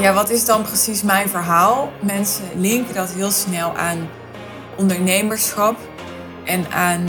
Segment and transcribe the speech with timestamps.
[0.00, 1.92] Ja, wat is dan precies mijn verhaal?
[2.00, 4.08] Mensen linken dat heel snel aan
[4.76, 5.76] ondernemerschap
[6.44, 7.08] en aan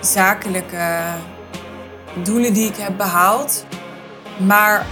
[0.00, 0.98] zakelijke
[2.22, 3.66] doelen die ik heb behaald.
[4.46, 4.86] Maar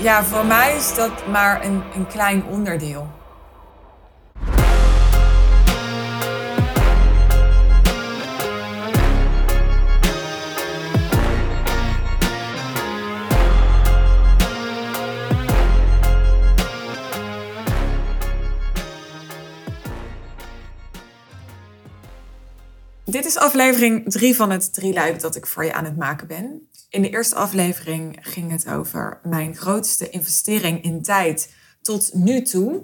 [0.00, 3.06] ja, voor mij is dat maar een, een klein onderdeel.
[23.26, 26.68] Dit is aflevering 3 van het drieluik dat ik voor je aan het maken ben.
[26.88, 32.82] In de eerste aflevering ging het over mijn grootste investering in tijd tot nu toe.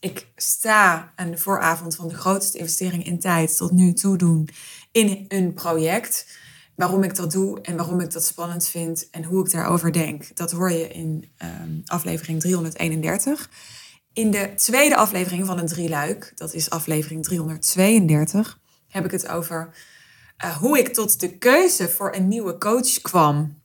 [0.00, 4.48] Ik sta aan de vooravond van de grootste investering in tijd tot nu toe doen
[4.92, 6.38] in een project.
[6.76, 10.36] Waarom ik dat doe en waarom ik dat spannend vind en hoe ik daarover denk,
[10.36, 13.50] dat hoor je in um, aflevering 331.
[14.12, 18.64] In de tweede aflevering van het drieluik, dat is aflevering 332
[18.96, 19.74] heb ik het over
[20.44, 23.60] uh, hoe ik tot de keuze voor een nieuwe coach kwam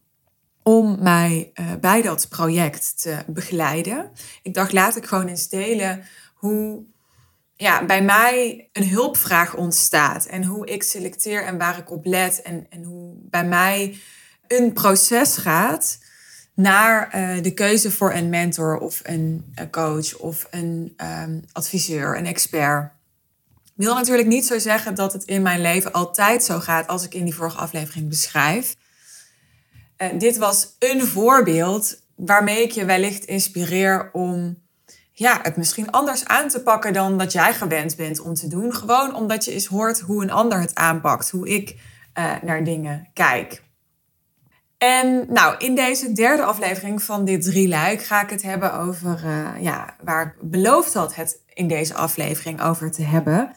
[0.64, 4.12] om mij uh, bij dat project te begeleiden.
[4.42, 6.04] Ik dacht, laat ik gewoon eens delen
[6.36, 6.84] hoe
[7.56, 12.42] ja, bij mij een hulpvraag ontstaat en hoe ik selecteer en waar ik op let
[12.42, 14.00] en, en hoe bij mij
[14.48, 16.00] een proces gaat
[16.54, 22.26] naar uh, de keuze voor een mentor of een, coach of een um, adviseur, een
[22.26, 22.92] expert
[23.82, 27.14] wil natuurlijk niet zo zeggen dat het in mijn leven altijd zo gaat als ik
[27.14, 28.76] in die vorige aflevering beschrijf.
[29.98, 34.62] Uh, dit was een voorbeeld waarmee ik je wellicht inspireer om
[35.12, 38.74] ja, het misschien anders aan te pakken dan dat jij gewend bent om te doen.
[38.74, 41.76] Gewoon omdat je eens hoort hoe een ander het aanpakt, hoe ik
[42.18, 43.64] uh, naar dingen kijk.
[44.78, 49.50] En nou, in deze derde aflevering van dit drieluik ga ik het hebben over uh,
[49.60, 53.56] ja, waar ik beloofd had het in deze aflevering over te hebben.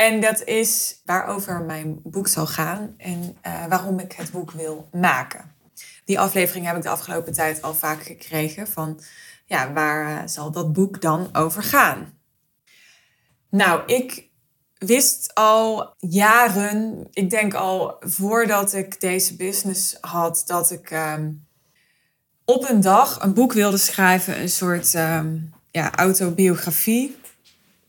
[0.00, 4.88] En dat is waarover mijn boek zal gaan en uh, waarom ik het boek wil
[4.92, 5.54] maken.
[6.04, 9.00] Die aflevering heb ik de afgelopen tijd al vaak gekregen van,
[9.44, 12.18] ja, waar uh, zal dat boek dan over gaan?
[13.50, 14.28] Nou, ik
[14.78, 21.46] wist al jaren, ik denk al voordat ik deze business had, dat ik um,
[22.44, 27.19] op een dag een boek wilde schrijven, een soort um, ja, autobiografie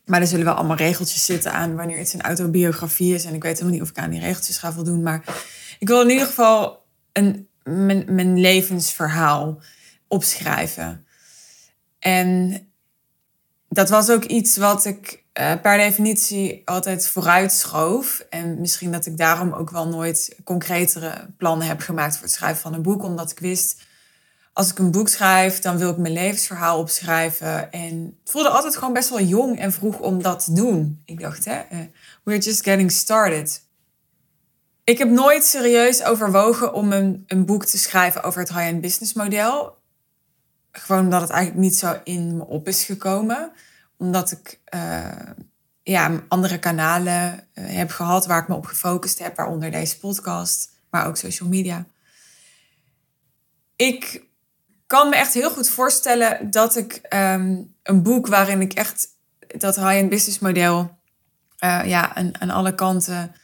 [0.04, 3.24] maar er zullen wel allemaal regeltjes zitten aan wanneer iets een autobiografie is.
[3.24, 5.02] En ik weet helemaal niet of ik aan die regeltjes ga voldoen.
[5.02, 5.24] Maar
[5.78, 9.60] ik wil in ieder geval een, mijn, levensverhaal
[10.08, 11.06] opschrijven.
[11.98, 12.60] En
[13.68, 18.26] dat was ook iets wat ik uh, per definitie altijd vooruit schoof.
[18.30, 22.62] En misschien dat ik daarom ook wel nooit concretere plannen heb gemaakt voor het schrijven
[22.62, 23.02] van een boek.
[23.02, 23.82] Omdat ik wist
[24.52, 27.72] als ik een boek schrijf, dan wil ik mijn levensverhaal opschrijven.
[27.72, 31.02] En het voelde altijd gewoon best wel jong en vroeg om dat te doen.
[31.04, 31.78] Ik dacht, hè, uh,
[32.22, 33.62] we're just getting started.
[34.84, 39.12] Ik heb nooit serieus overwogen om een, een boek te schrijven over het high-end business
[39.12, 39.78] model.
[40.72, 43.52] Gewoon omdat het eigenlijk niet zo in me op is gekomen.
[43.96, 45.08] Omdat ik uh,
[45.82, 49.36] ja, andere kanalen uh, heb gehad waar ik me op gefocust heb.
[49.36, 51.86] Waaronder deze podcast, maar ook social media.
[53.76, 54.30] Ik
[54.92, 59.06] kan me echt heel goed voorstellen dat ik um, een boek waarin ik echt
[59.56, 60.98] dat high-end business model
[61.64, 63.34] uh, ja, aan, aan alle kanten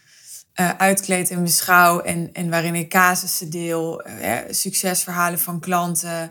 [0.60, 2.00] uh, uitkleed en beschouw.
[2.00, 6.30] En, en waarin ik casussen deel, uh, succesverhalen van klanten.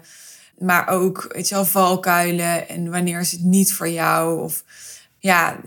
[0.58, 4.42] Maar ook, weet valkuilen en wanneer is het niet voor jou.
[4.42, 4.64] Of
[5.20, 5.60] ja,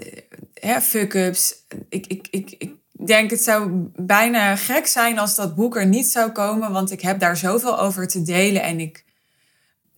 [0.83, 1.55] fuck-ups.
[1.89, 2.75] Ik, ik, ik, ik
[3.07, 6.73] denk het zou bijna gek zijn als dat boek er niet zou komen.
[6.73, 9.09] Want ik heb daar zoveel over te delen en ik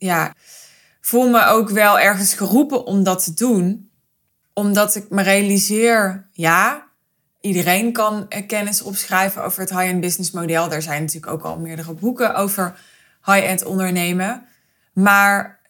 [0.02, 0.34] ja,
[1.00, 3.90] voel me ook wel ergens geroepen om dat te doen.
[4.54, 6.86] Omdat ik me realiseer, ja,
[7.40, 10.72] iedereen kan kennis opschrijven over het high-end business model.
[10.72, 12.78] Er zijn natuurlijk ook al meerdere boeken over
[13.24, 14.44] high-end ondernemen.
[14.92, 15.60] Maar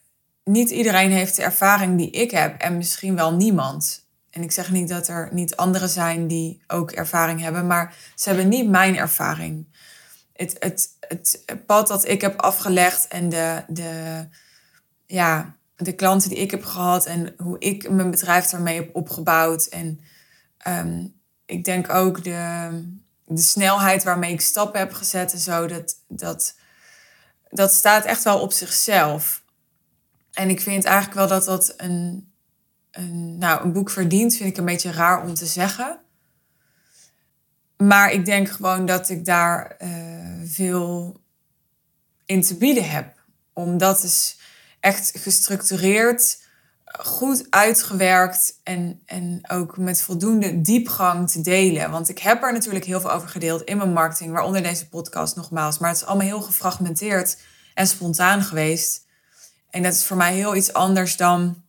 [0.43, 4.07] niet iedereen heeft de ervaring die ik heb en misschien wel niemand.
[4.29, 8.29] En ik zeg niet dat er niet anderen zijn die ook ervaring hebben, maar ze
[8.29, 9.67] hebben niet mijn ervaring
[10.43, 10.55] het,
[11.07, 14.27] het, het pad dat ik heb afgelegd en de, de,
[15.05, 19.65] ja, de klanten die ik heb gehad en hoe ik mijn bedrijf daarmee heb opgebouwd.
[19.65, 19.99] En
[20.67, 21.13] um,
[21.45, 22.69] ik denk ook de,
[23.25, 26.55] de snelheid waarmee ik stappen heb gezet en zo, dat, dat,
[27.49, 29.43] dat staat echt wel op zichzelf.
[30.31, 32.31] En ik vind eigenlijk wel dat dat een,
[32.91, 35.99] een, nou, een boek verdient, vind ik een beetje raar om te zeggen.
[37.77, 40.12] Maar ik denk gewoon dat ik daar uh,
[40.53, 41.21] veel
[42.25, 43.15] in te bieden heb.
[43.53, 44.37] Omdat is
[44.79, 46.41] echt gestructureerd,
[46.85, 51.91] goed uitgewerkt en, en ook met voldoende diepgang te delen.
[51.91, 55.35] Want ik heb er natuurlijk heel veel over gedeeld in mijn marketing, waaronder deze podcast
[55.35, 55.77] nogmaals.
[55.77, 57.37] Maar het is allemaal heel gefragmenteerd
[57.73, 59.05] en spontaan geweest.
[59.69, 61.63] En dat is voor mij heel iets anders dan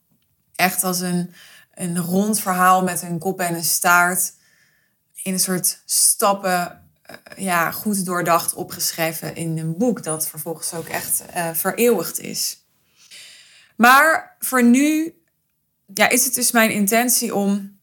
[0.54, 1.34] echt als een,
[1.74, 4.32] een rond verhaal met een kop en een staart.
[5.22, 6.83] In een soort stappen
[7.36, 12.66] ja, goed doordacht opgeschreven in een boek dat vervolgens ook echt uh, vereeuwigd is.
[13.76, 15.14] Maar voor nu
[15.94, 17.78] ja, is het dus mijn intentie om.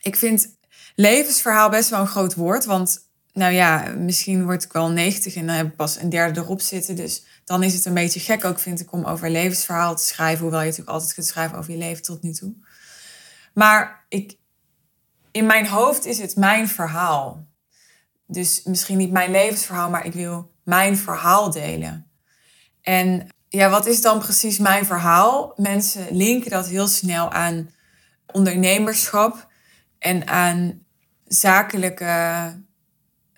[0.00, 0.56] Ik vind
[0.94, 2.64] levensverhaal best wel een groot woord.
[2.64, 6.40] Want nou ja, misschien word ik wel 90 en dan heb ik pas een derde
[6.40, 6.96] erop zitten.
[6.96, 10.40] Dus dan is het een beetje gek ook, vind ik, om over levensverhaal te schrijven.
[10.40, 12.54] Hoewel je natuurlijk altijd kunt schrijven over je leven tot nu toe.
[13.54, 14.36] Maar ik,
[15.30, 17.46] in mijn hoofd is het mijn verhaal.
[18.26, 22.10] Dus misschien niet mijn levensverhaal, maar ik wil mijn verhaal delen.
[22.80, 25.52] En ja, wat is dan precies mijn verhaal?
[25.56, 27.70] Mensen linken dat heel snel aan
[28.32, 29.48] ondernemerschap
[29.98, 30.84] en aan
[31.24, 32.52] zakelijke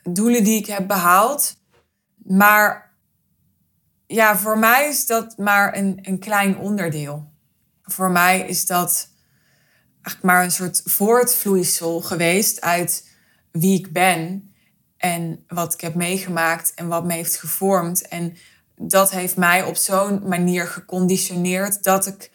[0.03, 1.57] doelen die ik heb behaald.
[2.17, 2.97] Maar
[4.07, 7.33] ja, voor mij is dat maar een, een klein onderdeel.
[7.83, 9.09] Voor mij is dat
[9.93, 13.17] eigenlijk maar een soort voortvloeisel geweest uit
[13.51, 14.53] wie ik ben
[14.99, 18.09] en wat ik heb meegemaakt en wat me heeft gevormd.
[18.09, 18.37] En
[18.77, 22.31] dat heeft mij op zo'n manier geconditioneerd dat ik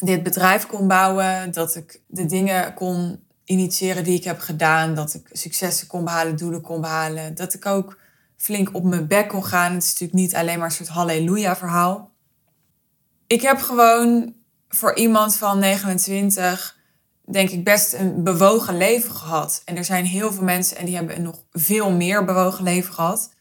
[0.00, 5.14] dit bedrijf kon bouwen, dat ik de dingen kon initiëren die ik heb gedaan, dat
[5.14, 7.98] ik successen kon behalen, doelen kon behalen, dat ik ook
[8.36, 9.72] flink op mijn bek kon gaan.
[9.72, 12.10] Het is natuurlijk niet alleen maar een soort halleluja verhaal.
[13.26, 14.34] Ik heb gewoon
[14.68, 16.77] voor iemand van 29
[17.30, 19.62] denk ik best een bewogen leven gehad.
[19.64, 22.94] En er zijn heel veel mensen en die hebben een nog veel meer bewogen leven
[22.94, 23.36] gehad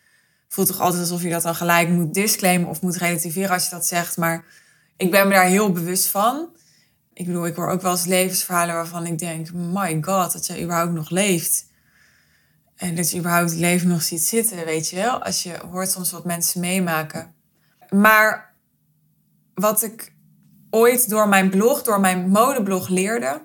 [0.48, 3.70] voelt toch altijd alsof je dat dan gelijk moet disclaimen of moet relativeren als je
[3.70, 4.18] dat zegt.
[4.18, 4.46] Maar
[4.98, 6.50] ik ben me daar heel bewust van.
[7.14, 10.62] Ik bedoel, ik hoor ook wel eens levensverhalen waarvan ik denk: my god, dat je
[10.62, 11.66] überhaupt nog leeft.
[12.76, 15.24] En dat je überhaupt het leven nog ziet zitten, weet je wel.
[15.24, 17.34] Als je hoort soms wat mensen meemaken.
[17.90, 18.56] Maar
[19.54, 20.14] wat ik
[20.70, 23.42] ooit door mijn blog, door mijn modeblog leerde,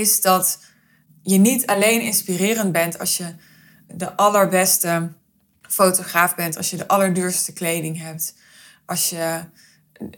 [0.00, 0.58] is dat
[1.22, 3.34] je niet alleen inspirerend bent als je
[3.86, 5.12] de allerbeste
[5.62, 8.34] fotograaf bent, als je de allerduurste kleding hebt,
[8.86, 9.40] als je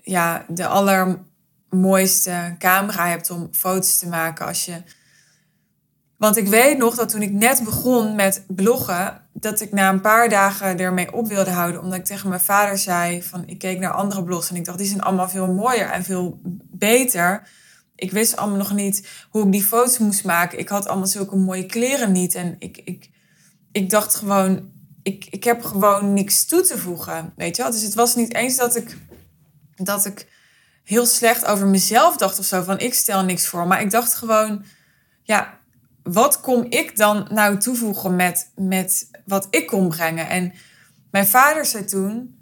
[0.03, 4.83] ja, de allermooiste camera hebt om foto's te maken, als je
[6.19, 10.01] want ik weet nog dat toen ik net begon met bloggen, dat ik na een
[10.01, 11.81] paar dagen ermee op wilde houden.
[11.81, 14.79] Omdat ik tegen mijn vader zei van ik keek naar andere blogs en ik dacht
[14.79, 16.41] die zijn allemaal veel mooier en veel
[16.71, 17.49] beter.
[17.99, 20.59] Ik wist allemaal nog niet hoe ik die foto's moest maken.
[20.59, 22.35] Ik had allemaal zulke mooie kleren niet.
[22.35, 23.11] En ik, ik,
[23.73, 24.71] ik dacht gewoon,
[25.03, 27.33] ik, ik heb gewoon niks toe te voegen.
[27.37, 27.71] Weet je wel?
[27.71, 28.97] Dus het was niet eens dat ik,
[29.75, 30.27] dat ik
[30.85, 32.63] heel slecht over mezelf dacht of zo.
[32.63, 33.67] Van ik stel niks voor.
[33.67, 34.65] Maar ik dacht gewoon,
[35.23, 35.59] ja,
[36.03, 40.29] wat kom ik dan nou toevoegen met, met wat ik kon brengen?
[40.29, 40.53] En
[41.11, 42.37] mijn vader zei toen.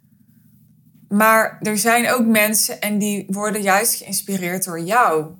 [1.09, 5.35] Maar er zijn ook mensen en die worden juist geïnspireerd door jou.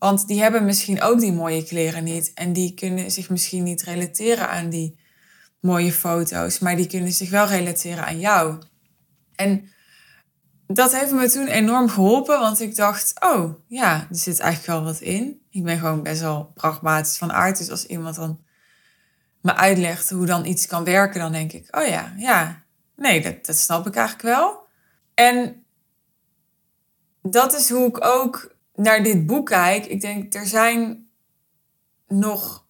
[0.00, 2.32] Want die hebben misschien ook die mooie kleren niet.
[2.34, 4.98] En die kunnen zich misschien niet relateren aan die
[5.60, 8.58] mooie foto's, maar die kunnen zich wel relateren aan jou.
[9.34, 9.68] En
[10.66, 14.92] dat heeft me toen enorm geholpen, want ik dacht, oh ja, er zit eigenlijk wel
[14.92, 15.40] wat in.
[15.50, 18.40] Ik ben gewoon best wel pragmatisch van aard, dus als iemand dan
[19.40, 22.62] me uitlegt hoe dan iets kan werken, dan denk ik, oh ja, ja,
[22.96, 24.66] nee, dat, dat snap ik eigenlijk wel.
[25.14, 25.64] En
[27.22, 29.86] dat is hoe ik ook naar dit boek kijk.
[29.86, 31.08] Ik denk, er zijn
[32.08, 32.66] nog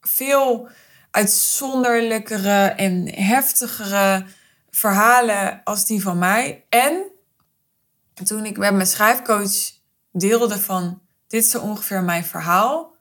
[0.00, 0.68] veel
[1.10, 4.26] uitzonderlijkere en heftigere
[4.70, 6.64] verhalen als die van mij.
[6.68, 7.10] En
[8.24, 9.70] toen ik met mijn schrijfcoach
[10.12, 11.00] deelde van
[11.32, 12.94] dit is zo ongeveer mijn verhaal,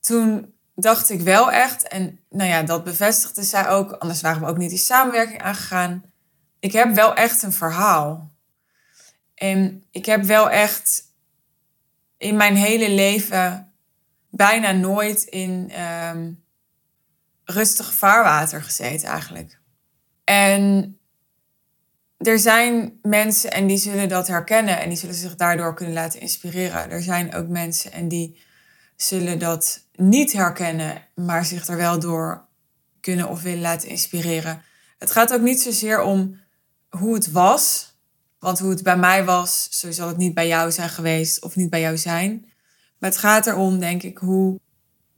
[0.00, 4.46] toen dacht ik wel echt, en nou ja, dat bevestigde zij ook, anders waren we
[4.46, 6.04] ook niet die samenwerking aangegaan.
[6.60, 8.30] Ik heb wel echt een verhaal.
[9.42, 11.02] En ik heb wel echt
[12.16, 13.72] in mijn hele leven
[14.30, 16.32] bijna nooit in ehm,
[17.44, 19.58] rustig vaarwater gezeten eigenlijk.
[20.24, 20.96] En
[22.18, 26.20] er zijn mensen en die zullen dat herkennen en die zullen zich daardoor kunnen laten
[26.20, 26.90] inspireren.
[26.90, 28.42] Er zijn ook mensen en die
[28.96, 32.48] zullen dat niet herkennen, maar zich er wel door
[33.00, 34.62] kunnen of willen laten inspireren.
[34.98, 36.40] Het gaat ook niet zozeer om
[36.88, 37.91] hoe het was,
[38.42, 41.56] want hoe het bij mij was, zo zal het niet bij jou zijn geweest of
[41.56, 42.52] niet bij jou zijn.
[42.98, 44.60] Maar het gaat erom, denk ik, hoe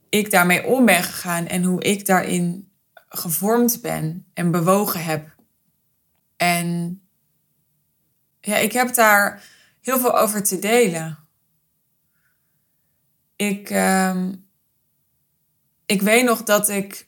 [0.09, 5.35] ik daarmee om ben gegaan en hoe ik daarin gevormd ben en bewogen heb.
[6.37, 7.01] En
[8.39, 9.43] ja, ik heb daar
[9.81, 11.17] heel veel over te delen.
[13.35, 14.33] Ik, ehm,
[15.85, 17.07] ik weet nog dat ik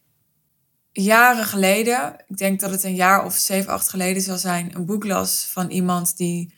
[1.04, 4.86] jaren geleden, ik denk dat het een jaar of zeven, acht geleden zal zijn, een
[4.86, 6.54] boek las van iemand die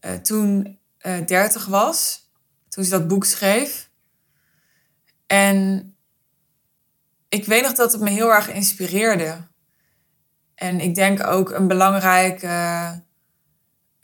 [0.00, 2.28] uh, toen uh, 30 was,
[2.68, 3.88] toen ze dat boek schreef.
[5.26, 5.88] En
[7.28, 9.46] ik weet nog dat het me heel erg inspireerde.
[10.54, 12.46] En ik denk ook een belangrijke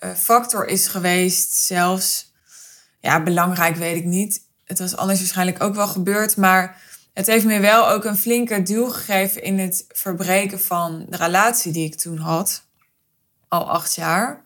[0.00, 2.32] uh, factor is geweest, zelfs.
[3.00, 4.40] Ja, belangrijk weet ik niet.
[4.64, 6.82] Het was anders waarschijnlijk ook wel gebeurd, maar
[7.20, 11.72] het heeft me wel ook een flinke duw gegeven in het verbreken van de relatie
[11.72, 12.66] die ik toen had.
[13.48, 14.44] Al acht jaar.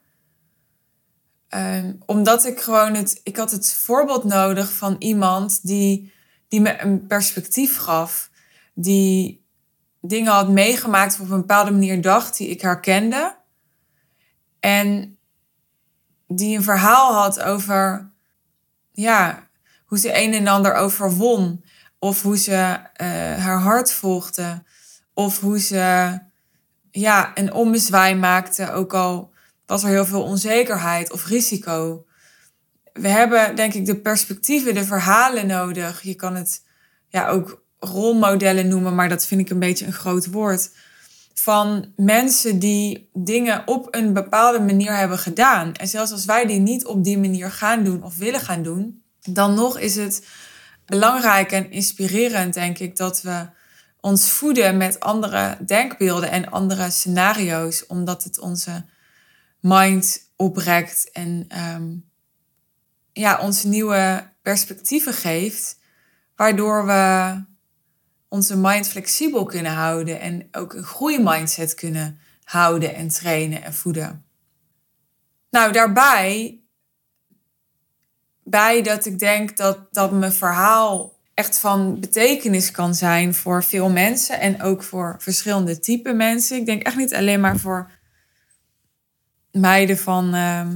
[1.48, 6.12] Um, omdat ik gewoon het, ik had het voorbeeld nodig van iemand die,
[6.48, 8.30] die me een perspectief gaf.
[8.72, 9.44] Die
[10.00, 13.36] dingen had meegemaakt op een bepaalde manier dacht die ik herkende.
[14.60, 15.18] En
[16.26, 18.10] die een verhaal had over
[18.92, 19.48] ja,
[19.86, 21.63] hoe ze een en ander overwon.
[22.04, 22.78] Of hoe ze uh,
[23.44, 24.62] haar hart volgde.
[25.14, 26.18] Of hoe ze
[26.90, 29.32] ja, een ommezwaai maakte, ook al
[29.66, 32.06] was er heel veel onzekerheid of risico.
[32.92, 36.02] We hebben, denk ik, de perspectieven, de verhalen nodig.
[36.02, 36.62] Je kan het
[37.08, 40.70] ja, ook rolmodellen noemen, maar dat vind ik een beetje een groot woord.
[41.34, 45.74] Van mensen die dingen op een bepaalde manier hebben gedaan.
[45.74, 49.02] En zelfs als wij die niet op die manier gaan doen of willen gaan doen,
[49.20, 50.22] dan nog is het
[50.86, 53.48] belangrijk en inspirerend, denk ik, dat we
[54.00, 58.84] ons voeden met andere denkbeelden en andere scenario's, omdat het onze
[59.60, 62.10] mind oprekt en um,
[63.12, 65.78] ja, ons nieuwe perspectieven geeft,
[66.36, 67.44] waardoor we
[68.28, 74.24] onze mind flexibel kunnen houden en ook een groeimindset kunnen houden en trainen en voeden.
[75.50, 76.60] Nou, daarbij,
[78.44, 83.90] bij dat ik denk dat, dat mijn verhaal echt van betekenis kan zijn voor veel
[83.90, 86.56] mensen en ook voor verschillende type mensen.
[86.56, 87.90] Ik denk echt niet alleen maar voor
[89.50, 90.66] meiden van, uh,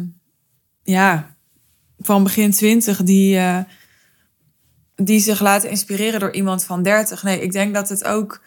[0.83, 1.37] ja,
[1.99, 3.59] van begin twintig die, uh,
[4.95, 7.23] die zich laten inspireren door iemand van 30.
[7.23, 8.43] Nee, ik denk dat het ook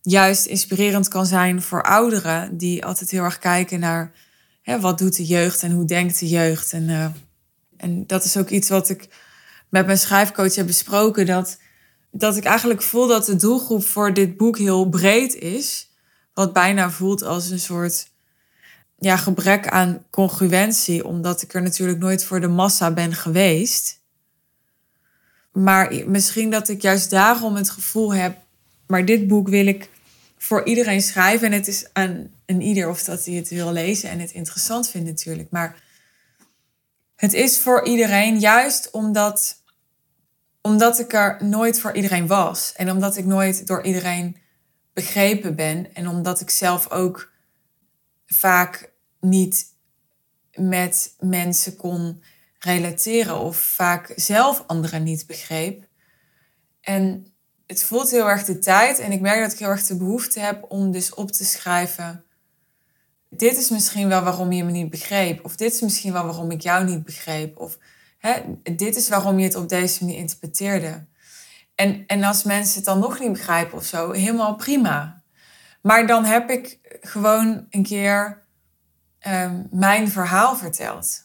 [0.00, 4.12] juist inspirerend kan zijn voor ouderen die altijd heel erg kijken naar
[4.62, 6.72] hè, wat doet de jeugd en hoe denkt de jeugd.
[6.72, 7.06] En, uh,
[7.76, 9.08] en dat is ook iets wat ik
[9.68, 11.26] met mijn schrijfcoach heb besproken.
[11.26, 11.58] Dat,
[12.10, 15.90] dat ik eigenlijk voel dat de doelgroep voor dit boek heel breed is.
[16.34, 18.10] Wat bijna voelt als een soort
[18.98, 24.00] ja, gebrek aan congruentie, omdat ik er natuurlijk nooit voor de massa ben geweest.
[25.52, 28.36] Maar misschien dat ik juist daarom het gevoel heb,
[28.86, 29.88] maar dit boek wil ik
[30.38, 31.46] voor iedereen schrijven.
[31.46, 34.88] En het is aan een ieder of dat hij het wil lezen en het interessant
[34.88, 35.50] vindt natuurlijk.
[35.50, 35.82] Maar
[37.16, 39.62] het is voor iedereen juist omdat,
[40.60, 42.72] omdat ik er nooit voor iedereen was.
[42.72, 44.36] En omdat ik nooit door iedereen
[44.92, 45.94] begrepen ben.
[45.94, 47.32] En omdat ik zelf ook
[48.26, 49.74] vaak niet
[50.54, 52.22] met mensen kon
[52.58, 55.84] relateren of vaak zelf anderen niet begreep.
[56.80, 57.34] En
[57.66, 60.40] het voelt heel erg de tijd en ik merk dat ik heel erg de behoefte
[60.40, 62.25] heb om dus op te schrijven.
[63.36, 65.44] Dit is misschien wel waarom je me niet begreep.
[65.44, 67.58] Of dit is misschien wel waarom ik jou niet begreep.
[67.58, 67.78] Of
[68.18, 68.42] hè,
[68.76, 71.06] dit is waarom je het op deze manier interpreteerde.
[71.74, 75.22] En, en als mensen het dan nog niet begrijpen of zo, helemaal prima.
[75.82, 78.42] Maar dan heb ik gewoon een keer
[79.26, 81.24] um, mijn verhaal verteld.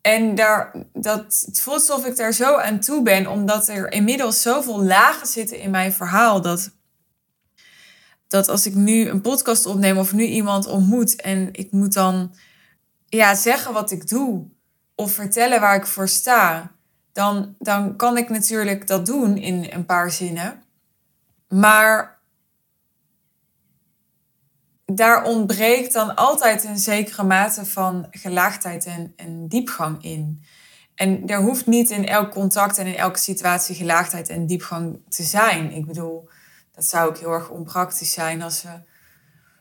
[0.00, 4.42] En daar, dat, het voelt alsof ik daar zo aan toe ben, omdat er inmiddels
[4.42, 6.40] zoveel lagen zitten in mijn verhaal.
[6.40, 6.70] Dat,
[8.30, 12.34] dat als ik nu een podcast opneem of nu iemand ontmoet en ik moet dan
[13.06, 14.46] ja, zeggen wat ik doe
[14.94, 16.72] of vertellen waar ik voor sta,
[17.12, 20.62] dan, dan kan ik natuurlijk dat doen in een paar zinnen.
[21.48, 22.20] Maar
[24.84, 30.42] daar ontbreekt dan altijd een zekere mate van gelaagdheid en, en diepgang in.
[30.94, 35.22] En er hoeft niet in elk contact en in elke situatie gelaagdheid en diepgang te
[35.22, 35.72] zijn.
[35.72, 36.28] Ik bedoel,
[36.80, 38.80] dat zou ook heel erg onpraktisch zijn als we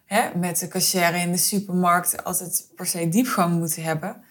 [0.05, 4.23] hè, met de cashier in de supermarkt altijd per se diepgang moeten hebben.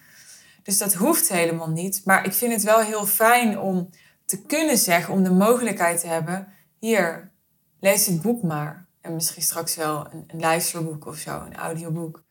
[0.63, 2.01] Dus dat hoeft helemaal niet.
[2.05, 3.89] Maar ik vind het wel heel fijn om
[4.25, 6.47] te kunnen zeggen, om de mogelijkheid te hebben:
[6.79, 7.31] hier,
[7.79, 8.87] lees het boek maar.
[9.01, 12.23] En misschien straks wel een, een luisterboek of zo, een audioboek.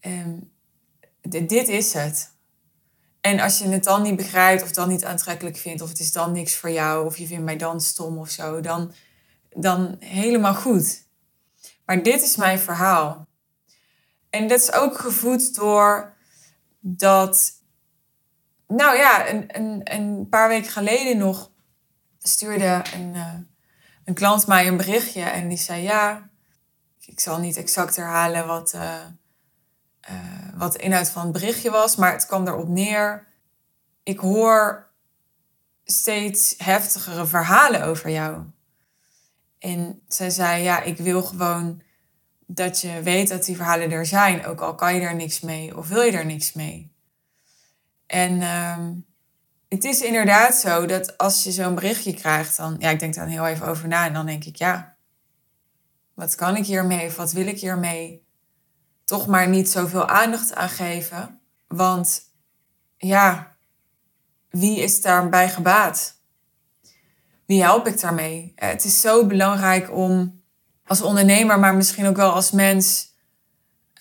[0.00, 0.52] Um,
[1.20, 2.32] dit is het.
[3.20, 6.12] En als je het dan niet begrijpt of dan niet aantrekkelijk vindt, of het is
[6.12, 8.92] dan niks voor jou, of je vindt mij dan stom of zo, dan,
[9.54, 11.06] dan helemaal goed.
[11.84, 13.26] Maar dit is mijn verhaal.
[14.30, 16.14] En dat is ook gevoed door
[16.80, 17.52] dat,
[18.66, 21.50] nou ja, een, een, een paar weken geleden nog
[22.18, 23.34] stuurde een, uh,
[24.04, 26.30] een klant mij een berichtje en die zei ja,
[27.00, 29.00] ik zal niet exact herhalen wat, uh,
[30.10, 33.26] uh, wat de inhoud van het berichtje was, maar het kwam erop neer.
[34.02, 34.90] Ik hoor
[35.84, 38.44] steeds heftigere verhalen over jou.
[39.64, 41.82] En zij zei, ja, ik wil gewoon
[42.46, 45.76] dat je weet dat die verhalen er zijn, ook al kan je er niks mee
[45.76, 46.92] of wil je er niks mee.
[48.06, 48.88] En uh,
[49.68, 53.26] het is inderdaad zo dat als je zo'n berichtje krijgt, dan, ja, ik denk daar
[53.26, 54.96] heel even over na en dan denk ik, ja,
[56.14, 58.26] wat kan ik hiermee of wat wil ik hiermee?
[59.04, 62.22] Toch maar niet zoveel aandacht aan geven, want
[62.96, 63.56] ja,
[64.48, 66.13] wie is daarbij gebaat?
[67.46, 68.52] Wie help ik daarmee?
[68.56, 70.42] Het is zo belangrijk om
[70.86, 73.12] als ondernemer, maar misschien ook wel als mens,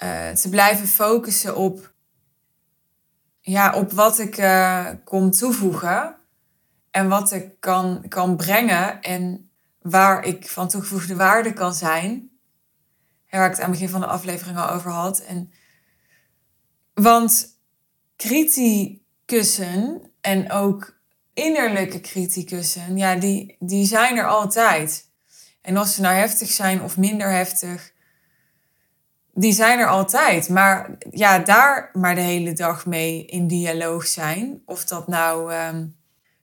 [0.04, 1.94] uh, te blijven focussen op,
[3.40, 6.16] ja, op wat ik uh, kom toevoegen
[6.92, 12.32] en wat ik kan, kan brengen en waar ik van toegevoegde waarde kan zijn.
[13.30, 15.20] Waar ik het aan het begin van de aflevering al over had.
[15.20, 15.52] En,
[16.94, 17.60] want
[18.16, 21.02] kritiekussen en ook
[21.34, 25.12] innerlijke kritiekussen, ja, die, die zijn er altijd.
[25.62, 27.94] En of ze nou heftig zijn of minder heftig,
[29.34, 30.50] die zijn er altijd.
[30.50, 34.62] Maar ja, daar maar de hele dag mee in dialoog zijn.
[34.66, 35.96] Of dat nou um,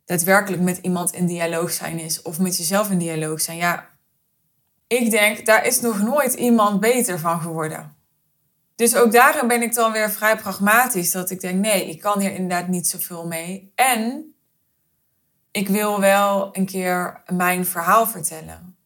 [0.05, 3.57] daadwerkelijk met iemand in dialoog zijn is of met jezelf in dialoog zijn.
[3.57, 3.89] Ja,
[4.87, 7.97] ik denk, daar is nog nooit iemand beter van geworden.
[8.77, 11.11] Dus ook daarin ben ik dan weer vrij pragmatisch.
[11.11, 13.73] Dat ik denk, nee, ik kan hier inderdaad niet zoveel mee.
[13.75, 14.35] En
[15.51, 18.77] ik wil wel een keer mijn verhaal vertellen.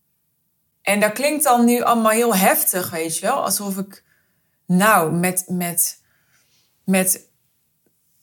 [0.82, 3.44] En dat klinkt dan nu allemaal heel heftig, weet je wel.
[3.44, 4.04] Alsof ik,
[4.66, 6.02] nou, met, met,
[6.84, 7.28] met,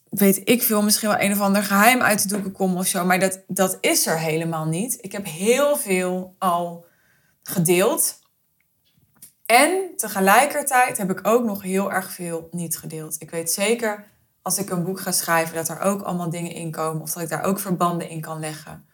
[0.09, 3.05] weet ik veel, misschien wel een of ander geheim uit de doeken kom of zo.
[3.05, 4.97] Maar dat, dat is er helemaal niet.
[5.01, 6.85] Ik heb heel veel al
[7.43, 8.19] gedeeld.
[9.45, 13.15] En tegelijkertijd heb ik ook nog heel erg veel niet gedeeld.
[13.19, 14.10] Ik weet zeker
[14.41, 17.01] als ik een boek ga schrijven dat er ook allemaal dingen in komen.
[17.01, 18.85] Of dat ik daar ook verbanden in kan leggen.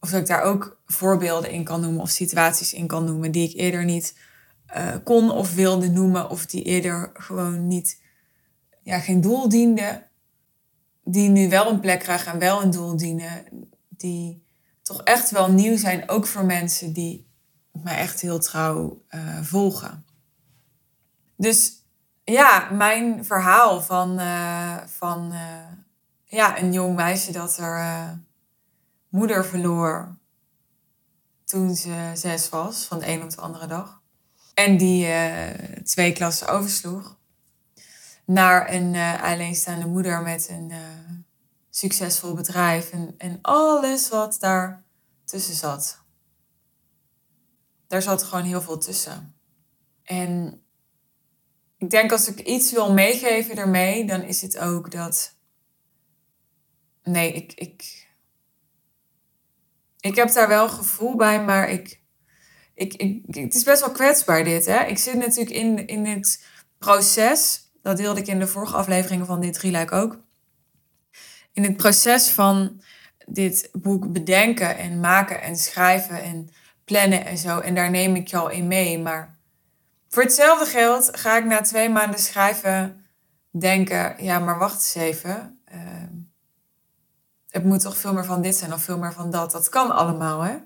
[0.00, 3.48] Of dat ik daar ook voorbeelden in kan noemen of situaties in kan noemen die
[3.48, 4.18] ik eerder niet
[4.76, 6.30] uh, kon of wilde noemen.
[6.30, 8.02] Of die eerder gewoon niet,
[8.82, 10.06] ja, geen doel dienden.
[11.04, 13.44] Die nu wel een plek krijgen en wel een doel dienen.
[13.88, 14.44] Die
[14.82, 17.26] toch echt wel nieuw zijn, ook voor mensen die
[17.72, 20.04] mij echt heel trouw uh, volgen.
[21.36, 21.81] Dus
[22.32, 25.32] ja, mijn verhaal van, uh, van
[26.24, 28.18] ja, een jong meisje dat er
[29.08, 30.16] moeder verloor
[31.44, 34.00] toen ze zes was, van de een op de andere dag.
[34.54, 35.08] En die
[35.84, 37.16] twee klassen oversloeg.
[38.24, 40.72] Naar een alleenstaande moeder met een
[41.70, 42.90] succesvol bedrijf.
[42.90, 44.82] En, en alles wat daar
[45.24, 46.02] tussen zat.
[47.86, 49.34] Daar zat gewoon heel veel tussen.
[50.02, 50.61] En
[51.82, 55.34] ik denk als ik iets wil meegeven daarmee, dan is het ook dat.
[57.02, 58.06] Nee, ik, ik,
[60.00, 62.00] ik heb daar wel gevoel bij, maar ik,
[62.74, 64.66] ik, ik, het is best wel kwetsbaar dit.
[64.66, 64.84] Hè?
[64.84, 66.46] Ik zit natuurlijk in, in het
[66.78, 70.20] proces, dat deelde ik in de vorige afleveringen van dit Drieluik ook.
[71.52, 72.82] In het proces van
[73.26, 76.48] dit boek bedenken en maken en schrijven en
[76.84, 77.58] plannen en zo.
[77.58, 78.98] En daar neem ik je al in mee.
[78.98, 79.40] Maar
[80.12, 83.06] voor hetzelfde geld ga ik na twee maanden schrijven
[83.50, 85.62] denken, ja, maar wacht eens even.
[85.74, 85.80] Uh,
[87.48, 89.50] het moet toch veel meer van dit zijn of veel meer van dat.
[89.50, 90.56] Dat kan allemaal, hè?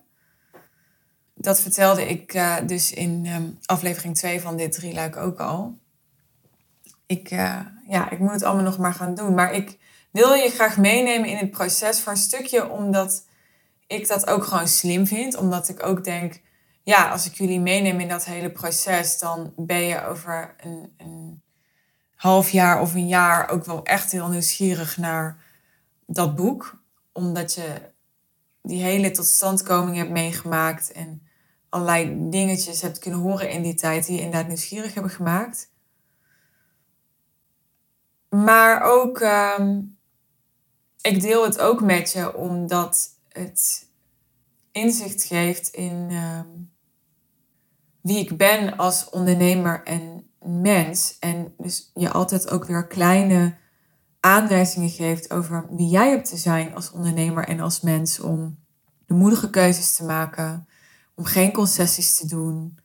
[1.34, 5.78] Dat vertelde ik uh, dus in um, aflevering 2 van dit drieluik ook al.
[7.06, 9.34] Ik, uh, ja, ik moet het allemaal nog maar gaan doen.
[9.34, 9.78] Maar ik
[10.10, 13.26] wil je graag meenemen in het proces voor een stukje, omdat
[13.86, 15.36] ik dat ook gewoon slim vind.
[15.36, 16.40] Omdat ik ook denk,
[16.86, 21.42] ja, als ik jullie meeneem in dat hele proces, dan ben je over een, een
[22.14, 25.44] half jaar of een jaar ook wel echt heel nieuwsgierig naar
[26.06, 26.82] dat boek.
[27.12, 27.80] Omdat je
[28.62, 31.22] die hele totstandkoming hebt meegemaakt en
[31.68, 35.70] allerlei dingetjes hebt kunnen horen in die tijd die je inderdaad nieuwsgierig hebben gemaakt.
[38.28, 39.98] Maar ook, um,
[41.00, 43.88] ik deel het ook met je omdat het
[44.72, 46.74] inzicht geeft in um,
[48.06, 51.16] wie ik ben als ondernemer en mens.
[51.20, 53.54] En dus je altijd ook weer kleine
[54.20, 58.58] aanwijzingen geeft over wie jij hebt te zijn als ondernemer en als mens om
[59.06, 60.68] de moedige keuzes te maken,
[61.14, 62.78] om geen concessies te doen,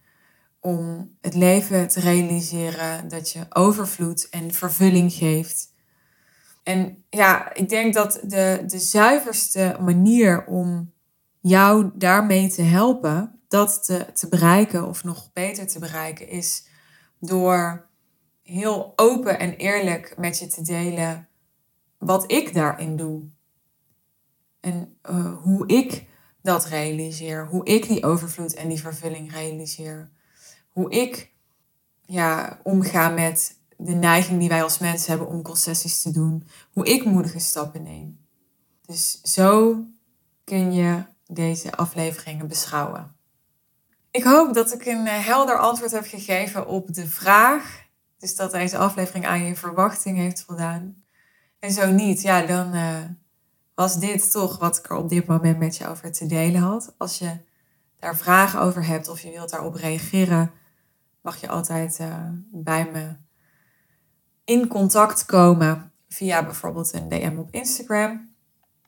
[0.60, 5.74] om het leven te realiseren dat je overvloed en vervulling geeft.
[6.64, 10.94] En ja, ik denk dat de, de zuiverste manier om
[11.40, 16.68] jou daarmee te helpen, dat te, te bereiken of nog beter te bereiken, is
[17.20, 17.90] door
[18.44, 21.28] heel open en eerlijk met je te delen
[21.98, 23.24] wat ik daarin doe.
[24.60, 26.06] En uh, hoe ik
[26.42, 27.48] dat realiseer.
[27.48, 30.10] Hoe ik die overvloed en die vervulling realiseer.
[30.70, 31.32] Hoe ik
[32.06, 36.48] ja, omga met de neiging die wij als mensen hebben om concessies te doen.
[36.74, 38.20] Hoe ik moedige stappen neem.
[38.86, 39.78] Dus zo
[40.44, 43.20] kun je deze afleveringen beschouwen.
[44.12, 47.84] Ik hoop dat ik een eh, helder antwoord heb gegeven op de vraag.
[48.18, 51.04] Dus dat deze aflevering aan je verwachting heeft voldaan.
[51.60, 52.98] En zo niet, ja, dan uh,
[53.76, 56.94] was dit toch wat ik er op dit moment met je over te delen had.
[56.98, 57.38] Als je
[58.00, 60.52] daar vragen over hebt of je wilt daarop reageren,
[61.22, 63.16] mag je altijd uh, bij me
[64.46, 68.34] in contact komen via bijvoorbeeld een DM op Instagram.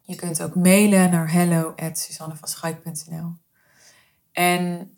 [0.01, 3.31] Je kunt ook mailen naar hello@suzannevanschuik.nl.
[4.31, 4.93] En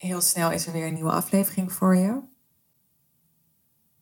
[0.00, 2.20] heel snel is er weer een nieuwe aflevering voor je.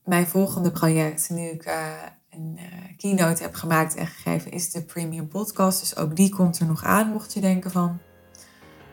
[0.04, 4.82] Mijn volgende project, nu ik uh, een uh, keynote heb gemaakt en gegeven, is de
[4.82, 5.80] Premium Podcast.
[5.80, 7.98] Dus ook die komt er nog aan, mocht je denken van...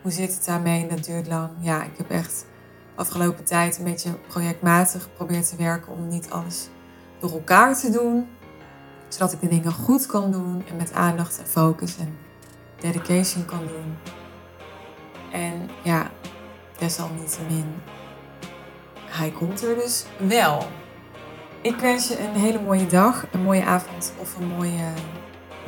[0.01, 0.87] Hoe zit het daarmee?
[0.87, 1.49] Dat duurt lang.
[1.59, 2.45] Ja, ik heb echt
[2.95, 6.69] afgelopen tijd een beetje projectmatig geprobeerd te werken om niet alles
[7.19, 8.27] door elkaar te doen.
[9.07, 12.17] Zodat ik de dingen goed kan doen en met aandacht en focus en
[12.79, 13.95] dedication kan doen.
[15.31, 16.11] En ja,
[16.77, 17.81] desalniettemin,
[19.05, 20.67] hij komt er dus wel.
[21.61, 24.93] Ik wens je een hele mooie dag, een mooie avond of een mooie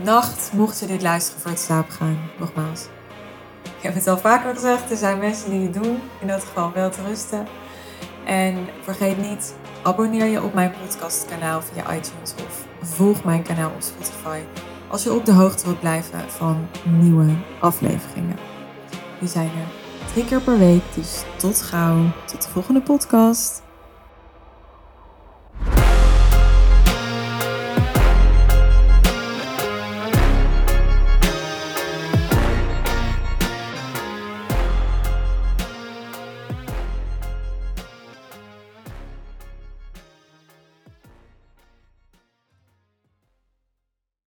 [0.03, 0.49] nacht.
[0.53, 2.87] Mocht je dit luisteren voor het slapen gaan, nogmaals.
[3.63, 5.99] Ik heb het al vaker gezegd, er zijn mensen die het doen.
[6.19, 7.47] In dat geval wel te rusten.
[8.25, 13.81] En vergeet niet, abonneer je op mijn podcastkanaal via iTunes of volg mijn kanaal op
[13.81, 14.39] Spotify.
[14.87, 18.37] Als je op de hoogte wilt blijven van nieuwe afleveringen.
[19.19, 19.86] Die zijn er
[20.17, 22.11] drie keer per week, dus tot gauw.
[22.25, 23.66] Tot de volgende podcast.